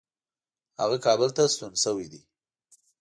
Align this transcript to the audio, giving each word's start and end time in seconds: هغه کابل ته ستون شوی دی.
هغه 0.79 0.97
کابل 1.05 1.29
ته 1.37 1.43
ستون 1.53 1.73
شوی 1.83 2.07
دی. 2.11 2.21